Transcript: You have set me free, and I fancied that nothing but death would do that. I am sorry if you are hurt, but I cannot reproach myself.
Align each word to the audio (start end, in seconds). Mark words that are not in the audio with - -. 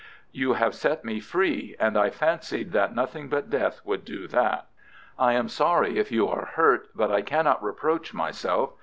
You 0.31 0.53
have 0.53 0.73
set 0.73 1.05
me 1.05 1.19
free, 1.19 1.75
and 1.79 1.95
I 1.95 2.09
fancied 2.09 2.71
that 2.71 2.95
nothing 2.95 3.29
but 3.29 3.51
death 3.51 3.81
would 3.85 4.03
do 4.03 4.27
that. 4.29 4.65
I 5.19 5.33
am 5.33 5.47
sorry 5.47 5.99
if 5.99 6.11
you 6.11 6.27
are 6.27 6.45
hurt, 6.55 6.87
but 6.95 7.11
I 7.11 7.21
cannot 7.21 7.61
reproach 7.63 8.11
myself. 8.11 8.73